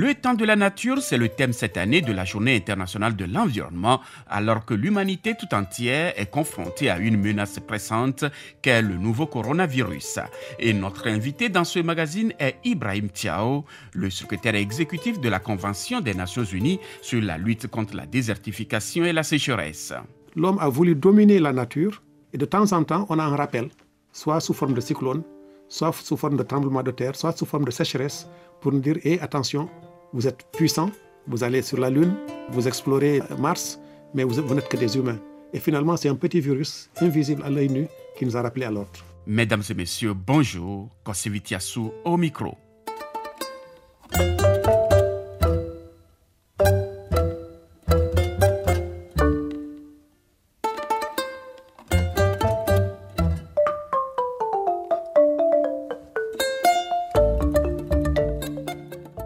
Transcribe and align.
Le 0.00 0.14
temps 0.14 0.34
de 0.34 0.44
la 0.44 0.54
nature, 0.54 1.02
c'est 1.02 1.18
le 1.18 1.28
thème 1.28 1.52
cette 1.52 1.76
année 1.76 2.02
de 2.02 2.12
la 2.12 2.24
Journée 2.24 2.54
internationale 2.54 3.16
de 3.16 3.24
l'environnement, 3.24 4.00
alors 4.28 4.64
que 4.64 4.72
l'humanité 4.72 5.34
tout 5.34 5.52
entière 5.52 6.12
est 6.16 6.30
confrontée 6.30 6.88
à 6.88 6.98
une 6.98 7.16
menace 7.16 7.58
pressante 7.58 8.24
qu'est 8.62 8.80
le 8.80 8.94
nouveau 8.94 9.26
coronavirus. 9.26 10.20
Et 10.60 10.72
notre 10.72 11.08
invité 11.08 11.48
dans 11.48 11.64
ce 11.64 11.80
magazine 11.80 12.32
est 12.38 12.58
Ibrahim 12.62 13.10
Tiao, 13.10 13.64
le 13.92 14.08
secrétaire 14.08 14.54
exécutif 14.54 15.18
de 15.18 15.28
la 15.28 15.40
Convention 15.40 16.00
des 16.00 16.14
Nations 16.14 16.44
Unies 16.44 16.78
sur 17.02 17.20
la 17.20 17.36
lutte 17.36 17.66
contre 17.66 17.96
la 17.96 18.06
désertification 18.06 19.04
et 19.04 19.12
la 19.12 19.24
sécheresse. 19.24 19.92
L'homme 20.36 20.60
a 20.60 20.68
voulu 20.68 20.94
dominer 20.94 21.40
la 21.40 21.52
nature 21.52 22.04
et 22.32 22.38
de 22.38 22.44
temps 22.44 22.72
en 22.72 22.84
temps, 22.84 23.04
on 23.08 23.18
a 23.18 23.24
un 23.24 23.34
rappel, 23.34 23.68
soit 24.12 24.38
sous 24.38 24.54
forme 24.54 24.74
de 24.74 24.80
cyclone, 24.80 25.24
soit 25.68 25.92
sous 25.92 26.16
forme 26.16 26.36
de 26.36 26.44
tremblement 26.44 26.84
de 26.84 26.92
terre, 26.92 27.16
soit 27.16 27.36
sous 27.36 27.46
forme 27.46 27.64
de 27.64 27.72
sécheresse, 27.72 28.28
pour 28.60 28.72
nous 28.72 28.80
dire, 28.80 28.96
hé, 29.02 29.20
attention, 29.20 29.68
vous 30.12 30.26
êtes 30.26 30.44
puissant, 30.52 30.90
vous 31.26 31.44
allez 31.44 31.62
sur 31.62 31.78
la 31.78 31.90
Lune, 31.90 32.14
vous 32.50 32.66
explorez 32.66 33.20
Mars, 33.38 33.78
mais 34.14 34.24
vous, 34.24 34.54
n'êtes 34.54 34.68
que 34.68 34.76
des 34.76 34.96
humains. 34.96 35.18
Et 35.52 35.60
finalement, 35.60 35.96
c'est 35.96 36.08
un 36.08 36.14
petit 36.14 36.40
virus 36.40 36.90
invisible 37.00 37.42
à 37.44 37.50
l'œil 37.50 37.68
nu 37.68 37.86
qui 38.16 38.24
nous 38.24 38.36
a 38.36 38.42
rappelé 38.42 38.66
à 38.66 38.70
l'autre. 38.70 39.04
Mesdames 39.26 39.62
et 39.68 39.74
messieurs, 39.74 40.14
bonjour. 40.14 40.88
Kosevitiasu 41.04 41.90
au 42.04 42.16
micro. 42.16 42.56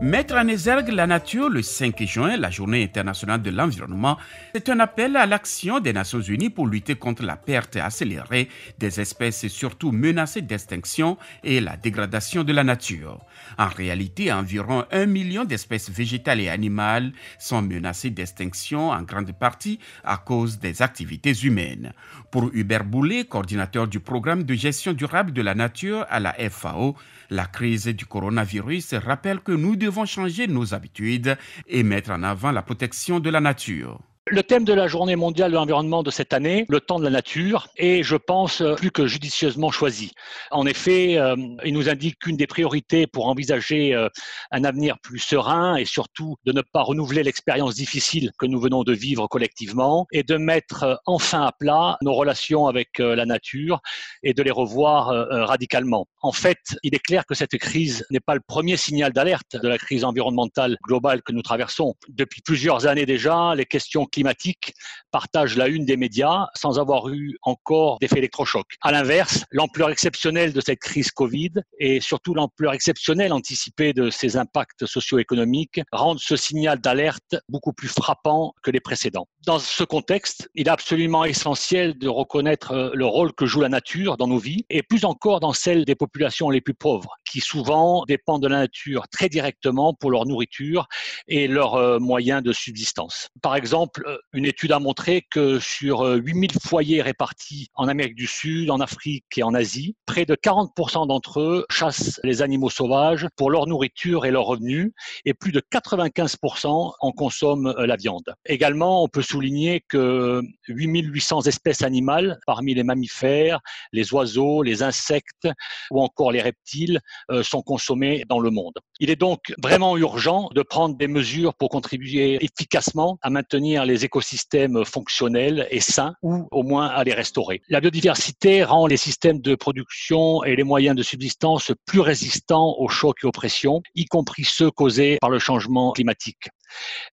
Mettre 0.03 0.35
en 0.35 0.49
exergue 0.49 0.89
la 0.89 1.07
nature 1.07 1.49
le 1.49 1.63
5 1.63 2.03
juin, 2.03 2.37
la 2.37 2.51
journée 2.51 2.83
internationale 2.83 3.41
de 3.41 3.53
l'environnement, 3.53 4.19
c'est 4.53 4.69
un 4.69 4.81
appel 4.81 5.15
à 5.15 5.27
l'action 5.27 5.79
des 5.79 5.93
Nations 5.93 6.21
Unies 6.21 6.51
pour 6.51 6.67
lutter 6.67 6.97
contre 6.97 7.23
la 7.23 7.37
perte 7.37 7.77
accélérée 7.77 8.49
des 8.81 9.01
espèces 9.01 9.47
surtout 9.47 9.93
menacées 9.93 10.43
d'extinction 10.43 11.19
et 11.45 11.61
la 11.61 11.77
dégradation 11.77 12.43
de 12.43 12.53
la 12.53 12.65
nature. 12.65 13.21
En 13.59 13.69
réalité, 13.69 14.33
environ 14.33 14.87
un 14.91 15.07
million 15.07 15.45
d'espèces 15.45 15.89
végétales 15.89 16.41
et 16.41 16.49
animales 16.49 17.13
sont 17.39 17.63
menacées 17.63 18.11
d'extinction 18.11 18.91
en 18.91 19.03
grande 19.03 19.31
partie 19.31 19.79
à 20.03 20.17
cause 20.17 20.59
des 20.59 20.83
activités 20.83 21.35
humaines. 21.45 21.93
Pour 22.33 22.51
Hubert 22.53 22.85
Boulet, 22.85 23.23
coordinateur 23.23 23.87
du 23.87 24.01
programme 24.01 24.43
de 24.43 24.55
gestion 24.55 24.95
durable 24.95 25.33
de 25.33 25.43
la 25.43 25.55
nature 25.55 26.07
à 26.11 26.19
la 26.19 26.35
FAO, 26.51 26.97
la 27.31 27.47
crise 27.47 27.87
du 27.87 28.05
coronavirus 28.05 28.95
rappelle 28.95 29.41
que 29.41 29.53
nous 29.53 29.77
devons 29.77 29.92
changer 30.07 30.47
nos 30.47 30.75
habitudes 30.75 31.37
et 31.67 31.83
mettre 31.83 32.11
en 32.11 32.23
avant 32.23 32.53
la 32.53 32.63
protection 32.63 33.21
de 33.21 33.31
la 33.31 33.41
nature. 33.41 34.01
Le 34.29 34.45
thème 34.45 34.65
de 34.65 34.73
la 34.73 34.87
journée 34.87 35.17
mondiale 35.17 35.51
de 35.51 35.57
l'environnement 35.57 36.05
de 36.05 36.11
cette 36.13 36.33
année, 36.33 36.65
le 36.69 36.81
temps 36.81 37.01
de 37.01 37.05
la 37.05 37.11
nature, 37.11 37.67
est, 37.77 38.05
je 38.05 38.15
pense, 38.15 38.63
plus 38.77 38.93
que 38.93 39.05
judicieusement 39.05 39.73
choisi. 39.73 40.13
En 40.53 40.65
effet, 40.65 41.19
euh, 41.19 41.35
il 41.65 41.75
nous 41.75 41.89
indique 41.89 42.21
qu'une 42.21 42.37
des 42.37 42.47
priorités 42.47 43.09
pour 43.09 43.27
envisager 43.27 43.95
euh, 43.97 44.09
un 44.53 44.63
avenir 44.63 45.01
plus 45.03 45.19
serein 45.19 45.75
et 45.75 45.85
surtout 45.85 46.37
de 46.45 46.53
ne 46.53 46.63
pas 46.63 46.83
renouveler 46.83 47.25
l'expérience 47.25 47.75
difficile 47.75 48.31
que 48.39 48.47
nous 48.47 48.61
venons 48.61 48.85
de 48.85 48.93
vivre 48.93 49.27
collectivement 49.27 50.07
est 50.13 50.27
de 50.27 50.37
mettre 50.37 50.85
euh, 50.85 50.95
enfin 51.05 51.43
à 51.43 51.51
plat 51.51 51.97
nos 52.01 52.15
relations 52.15 52.69
avec 52.69 53.01
la 53.01 53.27
nature 53.27 53.81
et 54.23 54.35
de 54.35 54.43
les 54.43 54.53
revoir 54.53 55.09
radicalement. 55.31 56.07
En 56.23 56.33
fait, 56.33 56.59
il 56.83 56.95
est 56.95 57.01
clair 57.01 57.27
que 57.27 57.35
cette 57.35 57.57
crise 57.59 58.07
n'est 58.11 58.21
pas 58.21 58.35
le 58.35 58.41
premier 58.47 58.77
signal 58.77 59.13
d'alerte 59.13 59.57
de 59.57 59.69
la 59.69 59.79
crise 59.79 60.05
environnementale 60.05 60.77
globale 60.85 61.23
que 61.23 61.33
nous 61.33 61.43
traversons. 61.43 61.95
Depuis 62.09 62.41
plusieurs 62.43 62.87
années 62.87 63.07
déjà, 63.07 63.55
les 63.55 63.67
questions 63.67 64.07
climatique 64.13 64.75
partage 65.11 65.57
la 65.57 65.69
une 65.69 65.85
des 65.85 65.97
médias 65.97 66.47
sans 66.55 66.79
avoir 66.79 67.09
eu 67.09 67.37
encore 67.43 67.99
d'effet 68.01 68.19
électrochoc. 68.19 68.67
À 68.83 68.93
l'inverse, 68.93 69.45
l'ampleur 69.51 69.91
exceptionnelle 69.91 70.53
de 70.53 70.61
cette 70.61 70.79
crise 70.79 71.11
Covid 71.11 71.53
et 71.79 72.01
surtout 72.01 72.35
l'ampleur 72.35 72.73
exceptionnelle 72.73 73.33
anticipée 73.33 73.93
de 73.93 74.11
ses 74.11 74.37
impacts 74.37 74.87
socio-économiques 74.87 75.81
rendent 75.91 76.21
ce 76.21 76.37
signal 76.37 76.81
d'alerte 76.81 77.37
beaucoup 77.49 77.73
plus 77.73 77.89
frappant 77.89 78.55
que 78.63 78.71
les 78.71 78.81
précédents. 78.81 79.27
Dans 79.47 79.59
ce 79.59 79.85
contexte, 79.85 80.49
il 80.55 80.69
est 80.69 80.71
absolument 80.71 81.25
essentiel 81.25 81.99
de 81.99 82.09
reconnaître 82.09 82.73
euh, 82.73 82.91
le 82.95 83.07
rôle 83.07 83.33
que 83.33 83.47
joue 83.47 83.61
la 83.61 83.69
nature 83.69 84.17
dans 84.17 84.29
nos 84.29 84.39
vies 84.39 84.65
et 84.71 84.83
plus 84.83 85.05
encore 85.05 85.41
dans 85.41 85.53
celle 85.53 85.85
des 85.85 85.95
populations 85.95 86.51
les 86.51 86.61
plus 86.61 86.75
pauvres 86.75 87.17
qui 87.33 87.41
souvent 87.41 88.05
dépendent 88.07 88.43
de 88.43 88.49
la 88.49 88.59
nature 88.59 89.09
très 89.09 89.31
directement 89.31 89.95
pour 89.95 90.11
leur 90.11 90.27
nourriture 90.27 90.87
et 91.29 91.49
leurs 91.49 91.77
euh, 91.77 91.99
moyens 91.99 92.43
de 92.43 92.53
subsistance. 92.53 93.29
Par 93.41 93.57
exemple, 93.57 94.05
euh, 94.07 94.19
une 94.35 94.45
étude 94.45 94.71
a 94.73 94.79
montré 94.79 95.23
que 95.31 95.59
sur 95.59 96.03
8000 96.03 96.51
euh, 96.51 96.59
foyers 96.63 97.01
répartis 97.01 97.69
en 97.75 97.89
Amérique 97.89 98.17
du 98.17 98.27
Sud, 98.27 98.71
en 98.71 98.81
Afrique 98.81 99.25
et 99.39 99.43
en 99.43 99.55
Asie, 99.55 99.97
près 100.05 100.27
de 100.27 100.35
40% 100.35 101.07
d'entre 101.07 101.41
eux 101.41 101.65
chassent 101.71 102.21
les 102.23 102.43
animaux 102.43 102.69
sauvages 102.69 103.27
pour 103.35 103.51
leur 103.51 103.67
nourriture 103.67 104.27
et 104.27 104.31
leurs 104.31 104.45
revenus, 104.45 104.93
et 105.25 105.33
plus 105.33 105.53
de 105.53 105.63
95% 105.73 106.93
en 107.01 107.13
consomment 107.13 107.75
la 107.79 107.97
viande. 107.97 108.35
Également, 108.45 109.03
on 109.03 109.09
peut 109.09 109.23
souligner 109.23 109.83
que 109.89 110.43
8800 110.69 111.43
espèces 111.43 111.81
animales, 111.81 112.39
parmi 112.47 112.75
les 112.75 112.85
mammifères, 112.85 113.61
les 113.93 114.13
oiseaux, 114.13 114.63
les 114.63 114.83
insectes 114.83 115.49
ou 115.91 116.03
encore 116.03 116.31
les 116.31 116.43
reptiles, 116.43 117.01
sont 117.43 117.63
consommés 117.63 118.25
dans 118.29 118.41
le 118.41 118.51
monde. 118.51 118.75
Il 119.01 119.11
est 119.11 119.17
donc 119.17 119.55
vraiment 119.63 119.97
urgent 119.97 120.49
de 120.55 120.63
prendre 120.63 120.97
des 120.97 121.09
mesures 121.09 121.55
pour 121.55 121.69
contribuer 121.69 122.39
efficacement 122.45 123.19
à 123.23 123.31
maintenir 123.31 123.85
les 123.85 123.93
les 123.93 124.07
écosystèmes 124.07 124.85
fonctionnels 124.87 125.69
et 125.71 125.81
sains 125.81 126.15
ou 126.23 126.49
au 126.51 126.63
moins 126.63 126.87
à 126.87 127.05
les 127.05 127.13
restaurer. 127.13 127.61
La 127.69 127.81
biodiversité 127.81 128.65
rend 128.65 128.87
les 128.87 128.97
systèmes 128.97 129.41
de 129.41 129.55
production 129.55 130.43
et 130.45 130.57
les 130.57 130.65
moyens 130.65 130.97
de 130.97 131.03
subsistance 131.03 131.73
plus 131.85 132.01
résistants 132.01 132.75
aux 132.79 132.89
chocs 132.89 133.19
et 133.23 133.27
aux 133.27 133.33
pressions, 133.33 133.83
y 133.95 134.07
compris 134.07 134.45
ceux 134.45 134.71
causés 134.71 135.19
par 135.21 135.29
le 135.29 135.39
changement 135.39 135.93
climatique. 135.93 136.49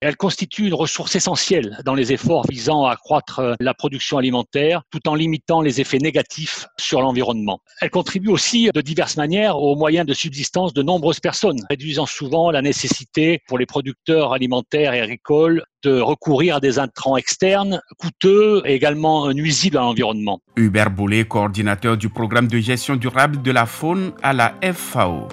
Elle 0.02 0.18
constitue 0.18 0.68
une 0.68 0.74
ressource 0.74 1.16
essentielle 1.16 1.78
dans 1.86 1.96
les 1.96 2.14
efforts 2.14 2.46
visant 2.50 2.86
à 2.86 2.94
accroître 2.94 3.56
la 3.60 3.74
production 3.74 4.18
alimentaire 4.18 4.84
tout 4.92 5.08
en 5.08 5.16
limitant 5.16 5.62
les 5.62 5.82
effets 5.82 5.98
négatifs 5.98 6.68
sur 6.78 7.02
l'environnement. 7.02 7.60
Elle 7.82 7.90
contribue 7.90 8.30
aussi 8.30 8.70
de 8.74 8.82
diverses 8.82 9.18
manières 9.18 9.58
aux 9.58 9.76
moyens 9.76 10.06
de 10.06 10.14
subsistance 10.14 10.74
de 10.74 10.82
nombreuses 10.82 11.20
personnes, 11.20 11.60
réduisant 11.70 12.06
souvent 12.06 12.52
la 12.52 12.62
nécessité 12.62 13.40
pour 13.48 13.58
les 13.58 13.66
producteurs 13.66 14.34
alimentaires 14.34 14.94
et 14.94 15.02
agricoles 15.02 15.64
de 15.84 16.00
recourir 16.00 16.58
à 16.58 16.60
des 16.60 16.78
intrants 16.78 17.18
externes 17.18 17.82
coûteux 17.98 18.62
et 18.66 18.74
également 18.74 19.32
nuisibles 19.32 19.78
à 19.78 19.82
l'environnement. 19.82 20.42
Hubert 20.56 20.92
Boulet, 20.92 21.26
coordinateur 21.26 21.98
du 21.98 22.10
programme 22.10 22.48
de 22.48 22.60
gestion 22.60 22.96
durable 22.96 23.42
de 23.42 23.52
la 23.52 23.66
faune 23.66 24.14
à 24.22 24.34
la 24.34 24.54
FAO. 24.74 25.28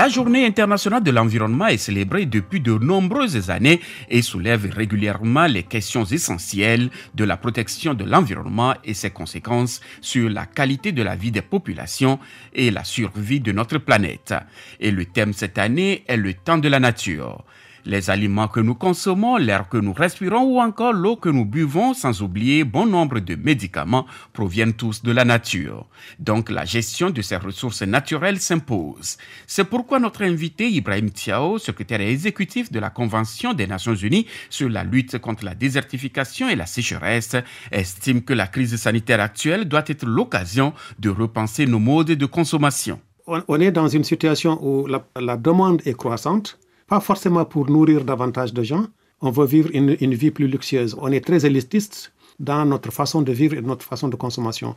La 0.00 0.08
journée 0.08 0.46
internationale 0.46 1.02
de 1.02 1.10
l'environnement 1.10 1.66
est 1.66 1.76
célébrée 1.76 2.24
depuis 2.24 2.62
de 2.62 2.72
nombreuses 2.72 3.50
années 3.50 3.82
et 4.08 4.22
soulève 4.22 4.66
régulièrement 4.72 5.44
les 5.44 5.62
questions 5.62 6.06
essentielles 6.06 6.88
de 7.14 7.22
la 7.22 7.36
protection 7.36 7.92
de 7.92 8.04
l'environnement 8.04 8.72
et 8.82 8.94
ses 8.94 9.10
conséquences 9.10 9.82
sur 10.00 10.30
la 10.30 10.46
qualité 10.46 10.92
de 10.92 11.02
la 11.02 11.16
vie 11.16 11.32
des 11.32 11.42
populations 11.42 12.18
et 12.54 12.70
la 12.70 12.82
survie 12.82 13.40
de 13.40 13.52
notre 13.52 13.76
planète. 13.76 14.32
Et 14.80 14.90
le 14.90 15.04
thème 15.04 15.34
cette 15.34 15.58
année 15.58 16.02
est 16.08 16.16
le 16.16 16.32
temps 16.32 16.56
de 16.56 16.68
la 16.68 16.80
nature 16.80 17.44
les 17.84 18.10
aliments 18.10 18.48
que 18.48 18.60
nous 18.60 18.74
consommons, 18.74 19.36
l'air 19.36 19.68
que 19.68 19.76
nous 19.76 19.92
respirons 19.92 20.42
ou 20.42 20.60
encore 20.60 20.92
l'eau 20.92 21.16
que 21.16 21.28
nous 21.28 21.44
buvons, 21.44 21.94
sans 21.94 22.22
oublier 22.22 22.64
bon 22.64 22.86
nombre 22.86 23.20
de 23.20 23.34
médicaments, 23.34 24.06
proviennent 24.32 24.74
tous 24.74 25.02
de 25.02 25.12
la 25.12 25.24
nature. 25.24 25.86
Donc 26.18 26.50
la 26.50 26.64
gestion 26.64 27.10
de 27.10 27.22
ces 27.22 27.36
ressources 27.36 27.82
naturelles 27.82 28.40
s'impose. 28.40 29.16
C'est 29.46 29.64
pourquoi 29.64 29.98
notre 29.98 30.22
invité 30.22 30.68
Ibrahim 30.68 31.10
Tiao, 31.10 31.58
secrétaire 31.58 32.00
exécutif 32.00 32.70
de 32.70 32.78
la 32.78 32.90
Convention 32.90 33.54
des 33.54 33.66
Nations 33.66 33.94
Unies 33.94 34.26
sur 34.48 34.68
la 34.68 34.84
lutte 34.84 35.18
contre 35.18 35.44
la 35.44 35.54
désertification 35.54 36.48
et 36.48 36.56
la 36.56 36.66
sécheresse, 36.66 37.36
estime 37.70 38.22
que 38.22 38.34
la 38.34 38.46
crise 38.46 38.76
sanitaire 38.76 39.20
actuelle 39.20 39.66
doit 39.66 39.84
être 39.86 40.06
l'occasion 40.06 40.72
de 40.98 41.10
repenser 41.10 41.66
nos 41.66 41.78
modes 41.78 42.12
de 42.12 42.26
consommation. 42.26 43.00
On 43.26 43.60
est 43.60 43.70
dans 43.70 43.86
une 43.86 44.02
situation 44.02 44.58
où 44.60 44.86
la, 44.86 45.06
la 45.20 45.36
demande 45.36 45.82
est 45.84 45.94
croissante 45.96 46.58
pas 46.90 47.00
forcément 47.00 47.44
pour 47.44 47.70
nourrir 47.70 48.04
davantage 48.04 48.52
de 48.52 48.62
gens. 48.64 48.84
On 49.20 49.30
veut 49.30 49.46
vivre 49.46 49.70
une, 49.72 50.14
vie 50.22 50.32
plus 50.32 50.48
luxueuse. 50.54 50.96
On 51.00 51.10
est 51.16 51.24
très 51.28 51.40
élitiste. 51.46 52.12
dans 52.50 52.64
notre 52.72 52.90
façon 53.00 53.20
de 53.28 53.32
vivre 53.40 53.54
et 53.58 53.62
notre 53.72 53.84
façon 53.92 54.08
de 54.12 54.16
consommation. 54.24 54.70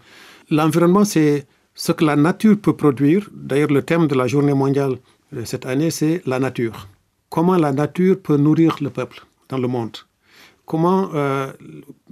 L'environnement, 0.58 1.06
c'est 1.14 1.36
ce 1.84 1.92
que 1.98 2.04
la 2.12 2.18
nature 2.28 2.58
peut 2.66 2.76
produire. 2.84 3.22
D'ailleurs, 3.50 3.74
le 3.78 3.82
thème 3.90 4.06
de 4.12 4.16
la 4.22 4.28
journée 4.34 4.58
mondiale 4.64 4.94
cette 5.52 5.66
année, 5.74 5.92
c'est 6.00 6.16
la 6.32 6.40
nature. 6.48 6.78
Comment 7.36 7.58
la 7.68 7.72
nature 7.84 8.16
peut 8.26 8.40
nourrir 8.46 8.72
le 8.86 8.90
peuple 8.98 9.20
dans 9.50 9.60
le 9.66 9.70
monde? 9.76 9.96
Comment 10.72 11.02
euh, 11.14 11.52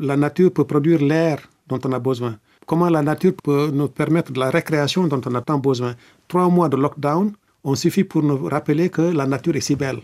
la 0.10 0.16
nature 0.26 0.52
peut 0.56 0.68
produire 0.74 1.02
l'air 1.12 1.38
dont 1.70 1.82
on 1.88 1.92
a 1.92 2.00
besoin? 2.00 2.34
Comment 2.70 2.90
la 2.98 3.04
nature 3.12 3.34
peut 3.48 3.70
nous 3.80 3.90
permettre 3.90 4.32
de 4.32 4.40
la 4.40 4.50
récréation 4.58 5.02
dont 5.12 5.22
on 5.30 5.36
a 5.36 5.42
tant 5.42 5.60
besoin? 5.70 5.94
Trois 6.30 6.48
mois 6.56 6.70
de 6.70 6.78
lockdown 6.78 7.26
on 7.64 7.76
suffit 7.76 8.04
pour 8.04 8.24
nous 8.24 8.46
rappeler 8.46 8.90
que 8.90 9.02
la 9.02 9.26
nature 9.26 9.56
est 9.56 9.62
si 9.62 9.76
belle 9.76 10.00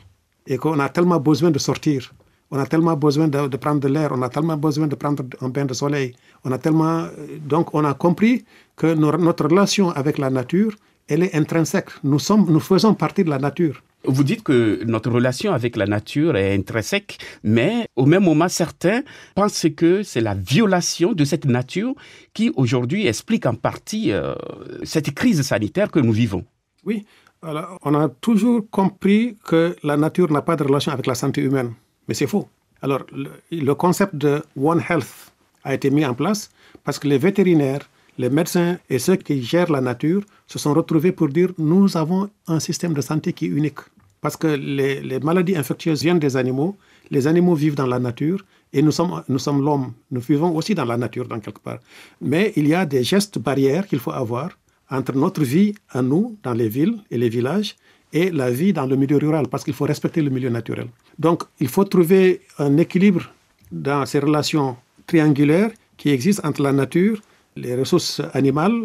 et 0.45 0.57
qu'on 0.57 0.79
a 0.79 0.89
tellement 0.89 1.19
besoin 1.19 1.51
de 1.51 1.59
sortir. 1.59 2.13
On 2.49 2.57
a 2.59 2.65
tellement 2.65 2.95
besoin 2.95 3.27
de, 3.27 3.57
prendre 3.57 3.81
de 3.81 3.89
l'air, 3.89 4.11
on 4.13 4.21
a 4.21 4.29
tellement 4.29 4.55
besoin 4.55 4.87
de 4.87 4.95
prendre 4.95 5.23
un 5.41 5.49
bain 5.49 5.65
de 5.65 5.73
soleil. 5.73 6.15
On 6.45 6.51
a 6.53 6.57
tellement, 6.57 7.01
euh, 7.01 7.09
donc 7.45 7.73
on 7.73 7.83
a 7.83 7.93
compris 7.93 8.45
que 8.77 8.93
notre 8.93 9.45
relation 9.45 9.89
avec 9.89 10.17
la 10.17 10.29
nature, 10.29 10.73
elle 11.09 11.23
est 11.23 11.35
intrinsèque. 11.35 11.89
Nous, 12.03 12.19
sommes, 12.19 12.45
nous 12.49 12.61
faisons 12.61 12.93
partie 12.93 13.25
de 13.25 13.29
la 13.29 13.39
nature. 13.39 13.83
Vous 14.05 14.23
dites 14.23 14.43
que 14.43 14.81
notre 14.85 15.11
relation 15.11 15.51
avec 15.51 15.75
la 15.75 15.85
nature 15.85 16.37
est 16.37 16.55
intrinsèque, 16.55 17.17
mais 17.43 17.87
au 17.97 18.05
même 18.05 18.23
moment, 18.23 18.47
certains 18.47 19.01
pensent 19.35 19.65
que 19.75 20.03
c'est 20.03 20.21
la 20.21 20.33
violation 20.33 21.11
de 21.11 21.25
cette 21.25 21.45
nature 21.45 21.93
qui 22.33 22.53
aujourd'hui 22.55 23.07
explique 23.07 23.45
en 23.45 23.55
partie 23.55 24.13
euh, 24.13 24.35
cette 24.83 25.13
crise 25.13 25.41
sanitaire 25.41 25.91
que 25.91 25.99
nous 25.99 26.13
vivons. 26.13 26.45
Oui, 26.85 27.05
on 27.43 27.93
a 27.95 28.09
toujours 28.21 28.63
compris 28.69 29.37
que 29.43 29.75
la 29.83 29.97
nature 29.97 30.31
n'a 30.31 30.41
pas 30.41 30.55
de 30.55 30.63
relation 30.63 30.91
avec 30.91 31.05
la 31.05 31.15
santé 31.15 31.41
humaine, 31.41 31.73
mais 32.07 32.13
c'est 32.13 32.27
faux. 32.27 32.47
Alors, 32.81 33.01
le, 33.11 33.73
concept 33.73 34.15
de 34.15 34.41
One 34.55 34.81
Health 34.87 35.31
a 35.63 35.73
été 35.73 35.89
mis 35.89 36.05
en 36.05 36.13
place 36.13 36.51
parce 36.83 36.99
que 36.99 37.07
les 37.07 37.17
vétérinaires, 37.17 37.89
les 38.17 38.29
médecins 38.29 38.77
et 38.89 38.99
ceux 38.99 39.15
qui 39.15 39.41
gèrent 39.43 39.71
la 39.71 39.81
nature 39.81 40.23
se 40.47 40.59
sont 40.59 40.73
retrouvés 40.73 41.11
pour 41.11 41.29
dire 41.29 41.51
nous 41.57 41.97
avons 41.97 42.29
un 42.47 42.59
système 42.59 42.93
de 42.93 43.01
santé 43.01 43.33
qui 43.33 43.45
est 43.45 43.49
unique. 43.49 43.79
Parce 44.21 44.37
que 44.37 44.47
les, 44.47 45.01
les 45.01 45.19
maladies 45.19 45.55
infectieuses 45.55 46.01
viennent 46.03 46.19
des 46.19 46.37
animaux, 46.37 46.75
les 47.11 47.27
animaux 47.27 47.55
vivent 47.55 47.75
dans 47.75 47.87
la 47.87 47.99
nature 47.99 48.43
et 48.73 48.81
nous 48.81 48.91
sommes, 48.91 49.23
nous 49.27 49.39
sommes 49.39 49.63
l'homme. 49.63 49.93
Nous 50.11 50.21
vivons 50.21 50.55
aussi 50.55 50.75
dans 50.75 50.85
la 50.85 50.97
nature, 50.97 51.27
dans 51.27 51.39
quelque 51.39 51.59
part. 51.59 51.79
Mais 52.21 52.53
il 52.55 52.67
y 52.67 52.73
a 52.75 52.85
des 52.85 53.03
gestes 53.03 53.39
barrières 53.39 53.87
qu'il 53.87 53.99
faut 53.99 54.11
avoir 54.11 54.51
entre 54.89 55.13
notre 55.15 55.43
vie 55.43 55.73
à 55.89 56.01
nous, 56.01 56.37
dans 56.43 56.53
les 56.53 56.69
villes 56.69 56.97
et 57.11 57.17
les 57.17 57.29
villages, 57.29 57.75
et 58.13 58.31
la 58.31 58.49
vie 58.51 58.73
dans 58.73 58.85
le 58.85 58.95
milieu 58.95 59.17
rural, 59.17 59.47
parce 59.49 59.63
qu'il 59.63 59.73
faut 59.73 59.85
respecter 59.85 60.21
le 60.21 60.29
milieu 60.29 60.49
naturel. 60.49 60.87
Donc, 61.19 61.43
il 61.59 61.67
faut 61.67 61.83
trouver 61.83 62.41
un 62.57 62.77
équilibre 62.77 63.23
dans 63.71 64.05
ces 64.05 64.19
relations 64.19 64.77
triangulaires 65.05 65.71
qui 65.97 66.09
existent 66.09 66.47
entre 66.47 66.61
la 66.61 66.71
nature, 66.71 67.19
les 67.55 67.75
ressources 67.75 68.21
animales, 68.33 68.81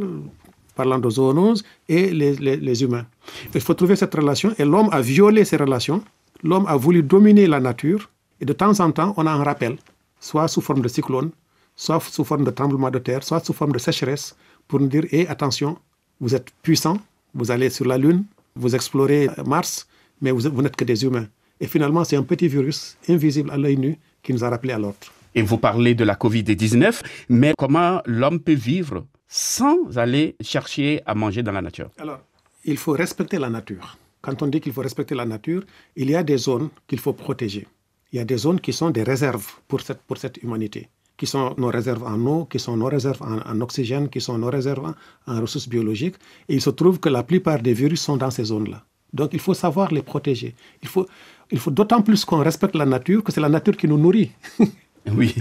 parlant 0.74 0.98
de 0.98 1.10
zoonoses, 1.10 1.62
et 1.88 2.10
les, 2.10 2.34
les, 2.36 2.82
humains. 2.82 3.06
Il 3.54 3.60
faut 3.60 3.74
trouver 3.74 3.96
cette 3.96 4.14
relation, 4.14 4.54
et 4.58 4.64
l'homme 4.64 4.88
a 4.90 5.00
violé 5.00 5.44
ces 5.44 5.56
relations. 5.56 6.02
L'homme 6.42 6.66
a 6.66 6.76
voulu 6.76 7.02
dominer 7.02 7.46
la 7.46 7.60
nature, 7.60 8.10
et 8.40 8.44
de 8.44 8.52
temps 8.52 8.80
en 8.80 8.90
temps, 8.90 9.14
on 9.16 9.26
a 9.26 9.30
un 9.30 9.44
rappel, 9.44 9.76
soit 10.18 10.48
sous 10.48 10.62
forme 10.62 10.80
de 10.80 10.88
cyclone, 10.88 11.30
soit 11.76 12.00
sous 12.00 12.24
forme 12.24 12.44
de 12.44 12.50
tremblement 12.50 12.90
de 12.90 12.98
terre, 12.98 13.22
soit 13.22 13.44
sous 13.44 13.52
forme 13.52 13.72
de 13.72 13.78
sécheresse, 13.78 14.34
pour 14.66 14.80
nous 14.80 14.88
dire, 14.88 15.04
hé, 15.12 15.28
attention, 15.28 15.78
vous 16.22 16.36
êtes 16.36 16.50
puissant, 16.62 16.98
vous 17.34 17.50
allez 17.50 17.68
sur 17.68 17.84
la 17.84 17.98
Lune, 17.98 18.24
vous 18.54 18.74
explorez 18.74 19.28
Mars, 19.44 19.88
mais 20.20 20.30
vous, 20.30 20.62
n'êtes 20.62 20.76
que 20.76 20.84
des 20.84 21.04
humains. 21.04 21.26
Et 21.60 21.66
finalement, 21.66 22.04
c'est 22.04 22.16
un 22.16 22.22
petit 22.22 22.46
virus 22.46 22.96
invisible 23.08 23.50
à 23.50 23.56
l'œil 23.58 23.76
nu 23.76 23.98
qui 24.22 24.32
nous 24.32 24.44
a 24.44 24.48
rappelé 24.48 24.72
à 24.72 24.78
l'ordre. 24.78 25.08
Et 25.34 25.42
vous 25.42 25.58
parlez 25.58 25.94
de 25.94 26.04
la 26.04 26.14
Covid-19, 26.14 27.02
mais 27.28 27.54
comment 27.58 28.00
l'homme 28.06 28.38
peut 28.38 28.54
vivre 28.54 29.04
sans 29.26 29.98
aller 29.98 30.36
chercher 30.40 31.02
à 31.06 31.14
manger 31.16 31.42
dans 31.42 31.52
la 31.52 31.62
nature? 31.62 31.90
Alors, 31.98 32.20
il 32.64 32.76
faut 32.76 32.92
respecter 32.92 33.38
la 33.38 33.50
nature. 33.50 33.98
Quand 34.20 34.40
on 34.42 34.46
dit 34.46 34.60
qu'il 34.60 34.72
faut 34.72 34.82
respecter 34.82 35.16
la 35.16 35.24
nature, 35.24 35.64
il 35.96 36.08
y 36.08 36.14
a 36.14 36.22
des 36.22 36.36
zones 36.36 36.68
qu'il 36.86 37.00
faut 37.00 37.14
protéger. 37.14 37.66
Il 38.12 38.18
y 38.18 38.20
a 38.20 38.24
des 38.24 38.36
zones 38.36 38.60
qui 38.60 38.72
sont 38.72 38.90
des 38.90 39.02
réserves 39.02 39.50
pour 39.66 39.80
cette, 39.80 40.02
pour 40.02 40.18
cette 40.18 40.36
humanité 40.36 40.88
qui 41.22 41.28
sont 41.28 41.54
nos 41.56 41.68
réserves 41.68 42.02
en 42.02 42.18
eau, 42.26 42.46
qui 42.46 42.58
sont 42.58 42.76
nos 42.76 42.88
réserves 42.88 43.22
en, 43.22 43.60
oxygène, 43.60 44.08
qui 44.08 44.20
sont 44.20 44.36
nos 44.38 44.50
réserves 44.50 44.92
en, 45.28 45.40
ressources 45.40 45.68
biologiques. 45.68 46.16
Et 46.48 46.54
il 46.54 46.60
se 46.60 46.70
trouve 46.70 46.98
que 46.98 47.08
la 47.08 47.22
plupart 47.22 47.60
des 47.62 47.74
virus 47.74 48.00
sont 48.02 48.16
dans 48.16 48.32
ces 48.32 48.42
zones-là. 48.42 48.82
Donc 49.12 49.30
il 49.32 49.38
faut 49.38 49.54
savoir 49.54 49.92
les 49.92 50.02
protéger. 50.02 50.56
Il 50.82 50.88
faut, 50.88 51.06
il 51.52 51.60
faut 51.60 51.70
d'autant 51.70 52.02
plus 52.02 52.24
qu'on 52.24 52.42
respecte 52.42 52.74
la 52.74 52.86
nature 52.86 53.22
que 53.22 53.30
c'est 53.30 53.40
la 53.40 53.48
nature 53.48 53.76
qui 53.76 53.86
nous 53.86 53.98
nourrit. 53.98 54.32
oui, 55.16 55.32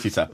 c'est 0.00 0.08
ça. 0.08 0.30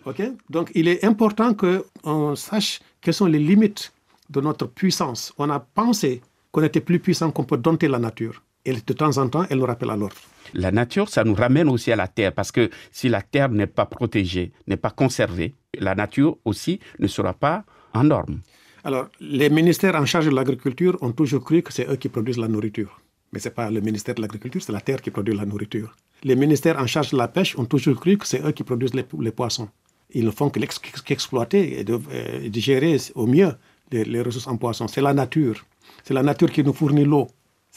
Donc 0.49 0.71
il 0.77 0.87
est 0.87 1.05
important 1.05 1.55
qu'on 1.55 2.37
sache 2.37 2.79
quelles 3.01 3.15
sont 3.15 3.27
les 3.27 3.41
limites 3.41 3.93
de 4.31 4.41
notre 4.41 4.67
puissance. 4.69 5.35
On 5.39 5.51
a 5.51 5.59
pensé 5.59 6.23
qu'on 6.53 6.63
était 6.63 6.85
plus 6.89 7.01
puissant 7.01 7.33
qu'on 7.33 7.43
peut 7.43 7.59
dompter 7.59 7.89
la 7.89 7.99
nature. 7.99 8.45
Et 8.69 8.75
de 8.75 8.93
temps 8.93 9.17
en 9.17 9.27
temps, 9.31 9.47
elle 9.49 9.59
nous 9.61 9.65
rappelle 9.65 9.89
à 9.89 9.97
l'ordre. 9.97 10.17
La 10.53 10.71
nature, 10.71 11.09
ça 11.09 11.25
nous 11.25 11.35
ramène 11.35 11.71
aussi 11.71 11.91
à 11.91 11.97
la 11.97 12.07
terre, 12.07 12.35
parce 12.35 12.53
que 12.53 12.69
si 12.93 13.09
la 13.09 13.23
terre 13.23 13.49
n'est 13.49 13.67
pas 13.67 13.87
protégée, 13.87 14.53
n'est 14.67 14.77
pas 14.77 14.91
conservée, 14.91 15.55
la 15.79 15.95
nature 15.95 16.37
aussi 16.45 16.79
ne 16.99 17.07
sera 17.07 17.33
pas 17.33 17.65
en 17.95 18.05
norme. 18.05 18.41
Alors, 18.85 19.07
les 19.21 19.49
ministères 19.49 19.95
en 19.95 20.05
charge 20.05 20.27
de 20.27 20.31
l'agriculture 20.31 20.99
ont 21.01 21.13
toujours 21.13 21.43
cru 21.45 21.63
que 21.63 21.73
c'est 21.73 21.89
eux 21.89 21.97
qui 21.97 22.11
produisent 22.11 22.37
la 22.37 22.49
nourriture. 22.49 23.01
Mais 23.33 23.39
ce 23.39 23.49
n'est 23.49 23.55
pas 23.55 23.71
le 23.71 23.81
ministère 23.81 24.15
de 24.15 24.21
l'Agriculture, 24.21 24.63
c'est 24.63 24.73
la 24.73 24.83
terre 24.83 25.01
qui 25.01 25.11
produit 25.11 25.35
la 25.35 25.47
nourriture. 25.47 25.97
Les 26.25 26.37
ministères 26.37 26.79
en 26.79 26.87
charge 26.87 27.11
de 27.13 27.17
la 27.17 27.29
pêche 27.29 27.59
ont 27.59 27.65
toujours 27.65 27.99
cru 27.99 28.19
que 28.19 28.27
c'est 28.27 28.43
eux 28.45 28.53
qui 28.53 28.65
produisent 28.65 28.95
les, 28.95 29.33
poissons. 29.33 29.69
Ils 30.13 30.27
ne 30.27 30.31
font 30.31 30.51
qu'exploiter 30.51 31.81
et, 31.81 31.85
de, 31.85 31.99
gérer 32.61 32.97
au 33.15 33.27
mieux 33.27 33.53
les, 33.93 34.05
les 34.05 34.21
ressources 34.21 34.47
en 34.47 34.57
poissons. 34.59 34.89
C'est 34.89 35.03
la 35.03 35.15
nature. 35.15 35.65
C'est 36.05 36.15
la 36.15 36.23
nature 36.23 36.51
qui 36.51 36.63
nous 36.63 36.75
fournit 36.75 37.05
l'eau. 37.05 37.29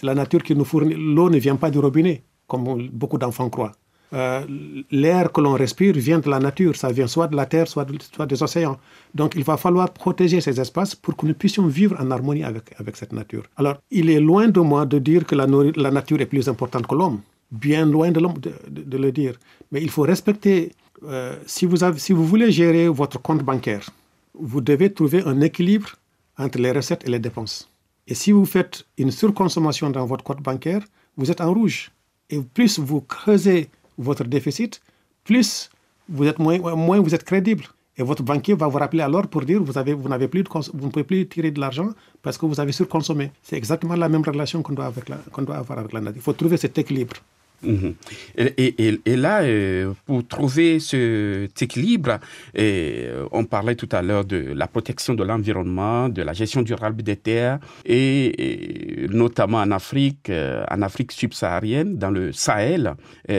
C'est 0.01 0.07
la 0.07 0.15
nature 0.15 0.41
qui 0.41 0.55
nous 0.55 0.65
fournit. 0.65 0.95
L'eau 0.95 1.29
ne 1.29 1.37
vient 1.37 1.57
pas 1.57 1.69
du 1.69 1.77
robinet 1.77 2.23
comme 2.47 2.89
beaucoup 2.91 3.19
d'enfants 3.19 3.51
croient. 3.51 3.73
Euh, 4.13 4.41
l'air 4.89 5.31
que 5.31 5.39
l'on 5.39 5.53
respire 5.53 5.93
vient 5.93 6.17
de 6.17 6.27
la 6.27 6.39
nature, 6.39 6.75
ça 6.75 6.91
vient 6.91 7.05
soit 7.05 7.27
de 7.27 7.35
la 7.35 7.45
terre, 7.45 7.67
soit, 7.67 7.85
des 8.31 8.43
océans. 8.43 8.77
Donc 9.13 9.35
il 9.35 9.43
va 9.43 9.57
falloir 9.57 9.93
protéger 9.93 10.41
ces 10.41 10.59
espaces 10.59 10.95
pour 10.95 11.15
que 11.15 11.27
nous 11.27 11.35
puissions 11.35 11.67
vivre 11.67 11.95
en 11.99 12.09
harmonie 12.09 12.43
avec, 12.43 12.95
cette 12.95 13.13
nature. 13.13 13.43
Alors 13.57 13.77
il 13.91 14.09
est 14.09 14.19
loin 14.19 14.47
de 14.47 14.59
moi 14.59 14.87
de 14.87 14.97
dire 14.97 15.23
que 15.25 15.35
la, 15.35 15.45
nature 15.91 16.19
est 16.19 16.25
plus 16.25 16.49
importante 16.49 16.87
que 16.87 16.95
l'homme, 16.95 17.19
bien 17.51 17.85
loin 17.85 18.11
de, 18.11 18.19
de, 18.19 18.51
de, 18.93 18.97
le 18.97 19.11
dire. 19.11 19.35
Mais 19.71 19.81
il 19.83 19.91
faut 19.91 20.01
respecter, 20.01 20.73
euh, 21.03 21.35
si, 21.45 21.67
vous 21.67 21.77
si 21.97 22.11
vous 22.11 22.25
voulez 22.25 22.51
gérer 22.51 22.87
votre 22.89 23.21
compte 23.21 23.43
bancaire, 23.43 23.85
vous 24.33 24.61
devez 24.61 24.91
trouver 24.91 25.21
un 25.25 25.39
équilibre 25.41 25.91
entre 26.37 26.57
les 26.57 26.71
recettes 26.71 27.07
et 27.07 27.11
les 27.11 27.19
dépenses. 27.19 27.70
Et 28.07 28.15
si 28.15 28.31
vous 28.31 28.45
faites 28.45 28.85
une 28.97 29.11
surconsommation 29.11 29.89
dans 29.89 30.05
votre 30.05 30.23
compte 30.23 30.41
bancaire, 30.41 30.83
vous 31.17 31.31
êtes 31.31 31.41
en 31.41 31.53
rouge. 31.53 31.91
Et 32.29 32.39
plus 32.39 32.79
vous 32.79 33.01
creusez 33.01 33.69
votre 33.97 34.23
déficit, 34.23 34.81
plus 35.23 35.69
vous 36.09 36.25
êtes 36.25 36.39
moins, 36.39 36.99
vous 36.99 37.15
êtes 37.15 37.23
crédible. 37.23 37.65
Et 37.97 38.03
votre 38.03 38.23
banquier 38.23 38.53
va 38.53 38.67
vous 38.67 38.77
rappeler 38.77 39.01
alors 39.01 39.27
pour 39.27 39.43
dire 39.43 39.61
vous, 39.61 39.77
avez, 39.77 39.93
vous, 39.93 40.07
n'avez 40.07 40.27
plus 40.27 40.43
vous 40.73 40.85
ne 40.87 40.91
pouvez 40.91 41.03
plus 41.03 41.27
tirer 41.27 41.51
de 41.51 41.59
l'argent 41.59 41.89
parce 42.21 42.37
que 42.37 42.45
vous 42.45 42.59
avez 42.59 42.71
surconsommé. 42.71 43.31
C'est 43.43 43.57
exactement 43.57 43.95
la 43.95 44.09
même 44.09 44.23
relation 44.23 44.63
qu'on 44.63 44.73
doit, 44.73 44.91
qu'on 45.31 45.41
doit 45.41 45.57
avoir 45.57 45.79
avec 45.79 45.91
la. 45.91 46.01
Il 46.15 46.21
faut 46.21 46.33
trouver 46.33 46.57
cet 46.57 46.77
équilibre. 46.77 47.15
Mhm. 47.63 47.93
Et, 48.37 49.15
là, 49.15 49.43
euh, 49.43 49.93
pour 50.05 50.25
trouver 50.27 50.79
cet 50.79 51.61
équilibre, 51.61 52.19
et, 52.55 53.05
euh, 53.05 53.27
on 53.31 53.45
parlait 53.45 53.75
tout 53.75 53.89
à 53.91 54.01
l'heure 54.01 54.25
de 54.25 54.37
la 54.37 54.67
protection 54.67 55.13
de 55.13 55.23
l'environnement, 55.23 56.09
de 56.09 56.21
la 56.23 56.33
gestion 56.33 56.63
durable 56.63 57.03
des 57.03 57.17
terres, 57.17 57.59
et, 57.85 59.07
notamment 59.09 59.59
en 59.59 59.71
Afrique, 59.71 60.29
euh, 60.29 60.63
en 60.71 60.81
Afrique 60.81 61.11
subsaharienne, 61.11 61.97
dans 61.97 62.09
le 62.11 62.31
Sahel, 62.31 62.95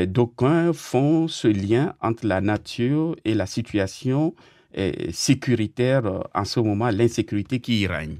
d'aucuns 0.06 0.72
font 0.72 1.28
ce 1.28 1.48
lien 1.48 1.94
entre 2.00 2.26
la 2.26 2.40
nature 2.40 3.16
et 3.24 3.34
la 3.34 3.46
situation 3.46 4.34
sécuritaire 5.12 6.02
en 6.34 6.44
ce 6.44 6.60
moment, 6.60 6.88
l'insécurité 6.90 7.60
qui 7.60 7.80
y 7.80 7.86
règne. 7.86 8.18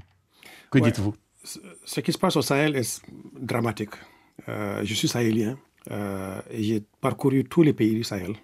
Que 0.69 0.79
dites-vous? 0.79 1.15
Ce 1.43 1.99
qui 1.99 2.11
se 2.11 2.17
passe 2.17 2.35
au 2.35 2.41
Sahel 2.41 2.75
est 2.75 3.01
dramatique. 3.39 3.95
je 4.47 4.93
suis 4.93 5.07
sahélien. 5.07 5.57
Euh, 5.91 6.39
j'ai 6.51 6.83
parcouru 7.01 7.43
tous 7.43 7.63
les 7.63 7.73
pays 7.73 7.93
du 7.93 8.03
Sahel, 8.03 8.35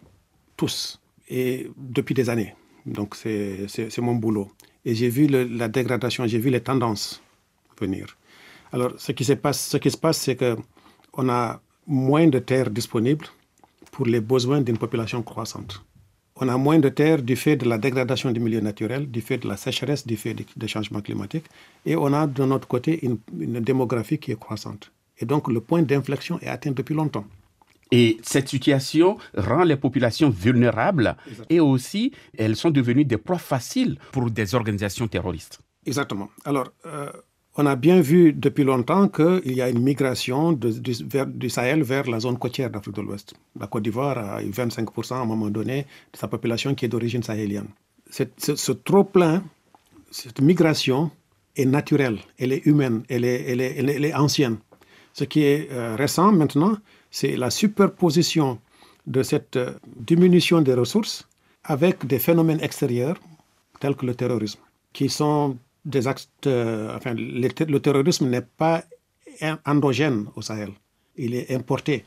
tous, 0.57 0.99
et 1.29 1.69
depuis 1.77 2.13
des 2.13 2.29
années. 2.29 2.55
Donc 2.85 3.15
c'est 3.15 3.97
mon 3.99 4.15
boulot. 4.15 4.49
Et 4.85 4.95
j'ai 4.95 5.09
vu 5.09 5.27
la 5.27 5.67
dégradation, 5.67 6.25
j'ai 6.25 6.39
vu 6.39 6.49
les 6.49 6.61
tendances 6.61 7.21
venir. 7.79 8.17
Alors 8.71 8.91
ce 8.97 9.11
qui 9.11 9.23
se 9.23 9.33
passe, 9.33 9.69
ce 9.69 9.77
qui 9.77 9.91
se 9.91 9.97
passe, 9.97 10.17
c'est 10.17 10.35
que 10.35 10.57
on 11.13 11.29
a 11.29 11.61
moins 11.87 12.27
de 12.27 12.39
terres 12.39 12.69
disponibles 12.69 13.25
pour 13.91 14.05
les 14.05 14.21
besoins 14.21 14.61
d'une 14.61 14.77
population 14.77 15.23
croissante. 15.23 15.83
On 16.41 16.47
a 16.47 16.57
moins 16.57 16.79
de 16.79 16.89
terres 16.89 17.21
du 17.21 17.35
fait 17.35 17.57
de 17.57 17.67
la 17.67 17.77
dégradation 17.77 18.31
du 18.31 18.39
milieu 18.39 18.61
naturel, 18.61 19.09
du 19.09 19.21
fait 19.21 19.39
de 19.39 19.47
la 19.47 19.57
sécheresse, 19.57 20.07
du 20.07 20.15
fait 20.15 20.35
des 20.55 20.67
changements 20.67 21.01
climatiques. 21.01 21.47
Et 21.85 21.95
on 21.97 22.13
a 22.13 22.27
de 22.27 22.45
notre 22.45 22.67
côté 22.67 23.03
une 23.03 23.59
démographie 23.59 24.19
qui 24.19 24.31
est 24.31 24.39
croissante. 24.39 24.91
Et 25.19 25.25
donc 25.25 25.47
le 25.47 25.61
point 25.61 25.81
d'inflexion 25.81 26.39
est 26.41 26.47
atteint 26.47 26.71
depuis 26.71 26.95
longtemps. 26.95 27.25
Et 27.91 28.17
cette 28.21 28.49
situation 28.49 29.17
rend 29.35 29.63
les 29.63 29.75
populations 29.75 30.29
vulnérables 30.29 31.15
et 31.49 31.59
aussi 31.59 32.11
elles 32.37 32.55
sont 32.55 32.69
devenues 32.69 33.05
des 33.05 33.17
proies 33.17 33.39
faciles 33.39 33.97
pour 34.11 34.29
des 34.29 34.53
organisations 34.53 35.07
terroristes. 35.07 35.59
Exactement. 35.85 36.29
Alors, 36.45 36.71
euh, 36.85 37.09
on 37.57 37.65
a 37.65 37.75
bien 37.75 37.99
vu 37.99 38.31
depuis 38.31 38.63
longtemps 38.63 39.07
qu'il 39.09 39.53
y 39.53 39.61
a 39.61 39.69
une 39.69 39.81
migration 39.81 40.53
du, 40.53 41.49
Sahel 41.49 41.83
vers 41.83 42.09
la 42.09 42.19
zone 42.19 42.37
côtière 42.37 42.69
d'Afrique 42.69 42.95
de 42.95 43.01
l'Ouest. 43.01 43.33
La 43.59 43.67
Côte 43.67 43.83
d'Ivoire 43.83 44.17
a 44.17 44.43
eu 44.43 44.49
25% 44.49 45.15
à 45.15 45.17
un 45.17 45.25
moment 45.25 45.49
donné 45.49 45.85
de 46.13 46.17
sa 46.17 46.27
population 46.27 46.75
qui 46.75 46.85
est 46.85 46.87
d'origine 46.87 47.23
sahélienne. 47.23 47.67
ce, 48.09 48.71
trop-plein, 48.71 49.43
cette 50.11 50.41
migration 50.41 51.11
est 51.55 51.65
naturelle, 51.65 52.19
elle 52.37 52.53
est 52.53 52.65
humaine, 52.65 53.03
elle 53.09 53.25
est, 53.25 53.43
elle 53.51 53.61
est, 53.61 53.75
elle 53.77 54.05
est, 54.05 54.13
ancienne. 54.13 54.57
Ce 55.19 55.25
qui 55.25 55.43
est 55.43 55.69
euh, 55.73 55.97
récent 55.97 56.31
maintenant, 56.31 56.77
c'est 57.11 57.35
la 57.35 57.49
superposition 57.49 58.57
de 59.05 59.21
cette 59.21 59.57
euh, 59.57 59.73
diminution 59.97 60.61
des 60.61 60.73
ressources 60.73 61.27
avec 61.65 62.05
des 62.07 62.19
phénomènes 62.19 62.61
extérieurs 62.61 63.17
tels 63.81 63.95
que 63.97 64.05
le 64.05 64.15
terrorisme, 64.15 64.61
qui 64.93 65.09
sont 65.09 65.57
des 65.83 66.07
actes. 66.07 66.47
Euh, 66.47 66.95
enfin, 66.95 67.13
le, 67.17 67.79
terrorisme 67.79 68.29
n'est 68.29 68.47
pas 68.63 68.81
endogène 69.65 70.27
au 70.37 70.41
Sahel, 70.41 70.71
il 71.17 71.35
est 71.35 71.51
importé. 71.53 72.05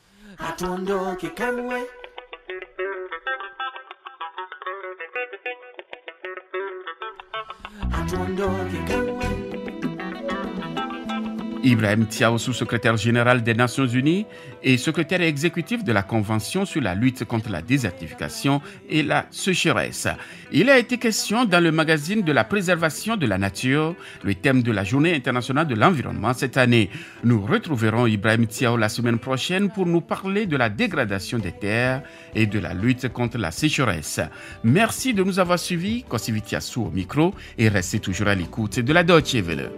Ibrahim 11.64 12.06
Tiao, 12.06 12.38
sous-secrétaire 12.38 12.96
général 12.96 13.42
des 13.42 13.54
Nations 13.54 13.86
Unies 13.86 14.26
et 14.62 14.76
secrétaire 14.76 15.20
exécutif 15.20 15.84
de 15.84 15.92
la 15.92 16.02
Convention 16.02 16.64
sur 16.64 16.80
la 16.80 16.94
lutte 16.94 17.24
contre 17.24 17.50
la 17.50 17.62
désertification 17.62 18.60
et 18.88 19.02
la 19.02 19.26
sécheresse. 19.30 20.08
Il 20.50 20.68
a 20.70 20.78
été 20.78 20.98
question 20.98 21.44
dans 21.44 21.62
le 21.62 21.70
magazine 21.70 22.22
de 22.22 22.32
la 22.32 22.44
préservation 22.44 23.16
de 23.16 23.26
la 23.26 23.38
nature, 23.38 23.94
le 24.24 24.34
thème 24.34 24.62
de 24.62 24.72
la 24.72 24.82
Journée 24.82 25.14
internationale 25.14 25.68
de 25.68 25.74
l'environnement 25.74 26.32
cette 26.34 26.56
année. 26.56 26.90
Nous 27.22 27.44
retrouverons 27.44 28.06
Ibrahim 28.06 28.46
Tiao 28.46 28.76
la 28.76 28.88
semaine 28.88 29.18
prochaine 29.18 29.70
pour 29.70 29.86
nous 29.86 30.00
parler 30.00 30.46
de 30.46 30.56
la 30.56 30.68
dégradation 30.68 31.38
des 31.38 31.52
terres 31.52 32.02
et 32.34 32.46
de 32.46 32.58
la 32.58 32.74
lutte 32.74 33.08
contre 33.08 33.38
la 33.38 33.52
sécheresse. 33.52 34.20
Merci 34.64 35.14
de 35.14 35.22
nous 35.22 35.38
avoir 35.38 35.58
suivis. 35.58 36.02
Kosivitiasu 36.08 36.80
au 36.80 36.90
micro 36.90 37.34
et 37.56 37.68
restez 37.68 38.00
toujours 38.00 38.28
à 38.28 38.34
l'écoute 38.34 38.80
de 38.80 38.92
la 38.92 39.04
Deutsche 39.04 39.34
Welle. 39.34 39.70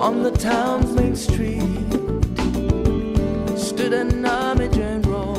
On 0.00 0.22
the 0.24 0.30
town's 0.30 0.92
main 0.96 1.14
street 1.14 1.62
stood 3.56 3.92
an 3.92 4.24
army 4.24 4.68
general 4.68 5.34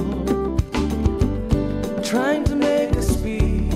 trying 2.02 2.44
to 2.46 2.56
make 2.56 2.92
a 2.96 3.02
speech, 3.02 3.72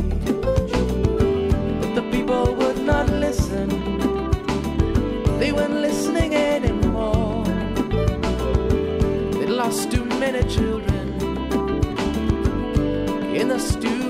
but 1.81 1.95
the 1.95 2.07
people 2.11 2.55
would 2.55 2.79
not 2.79 3.09
listen. 3.09 3.67
They 5.39 5.51
weren't 5.51 5.81
listening 5.81 6.35
anymore. 6.35 7.43
They 9.39 9.47
lost 9.47 9.91
too 9.91 10.05
many 10.05 10.43
children 10.47 11.05
in 13.35 13.49
the 13.49 13.59
stupid 13.59 14.02